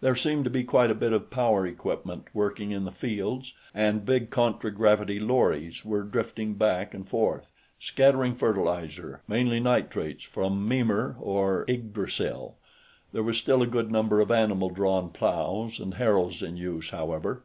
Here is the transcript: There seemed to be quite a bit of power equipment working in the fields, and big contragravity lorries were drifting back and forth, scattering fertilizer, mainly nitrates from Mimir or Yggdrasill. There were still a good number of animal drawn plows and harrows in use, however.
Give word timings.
There 0.00 0.16
seemed 0.16 0.42
to 0.42 0.50
be 0.50 0.64
quite 0.64 0.90
a 0.90 0.92
bit 0.96 1.12
of 1.12 1.30
power 1.30 1.64
equipment 1.64 2.26
working 2.34 2.72
in 2.72 2.84
the 2.84 2.90
fields, 2.90 3.54
and 3.72 4.04
big 4.04 4.28
contragravity 4.28 5.20
lorries 5.20 5.84
were 5.84 6.02
drifting 6.02 6.54
back 6.54 6.94
and 6.94 7.08
forth, 7.08 7.46
scattering 7.78 8.34
fertilizer, 8.34 9.22
mainly 9.28 9.60
nitrates 9.60 10.24
from 10.24 10.66
Mimir 10.66 11.14
or 11.20 11.64
Yggdrasill. 11.68 12.56
There 13.12 13.22
were 13.22 13.32
still 13.32 13.62
a 13.62 13.68
good 13.68 13.92
number 13.92 14.20
of 14.20 14.32
animal 14.32 14.68
drawn 14.68 15.10
plows 15.10 15.78
and 15.78 15.94
harrows 15.94 16.42
in 16.42 16.56
use, 16.56 16.90
however. 16.90 17.44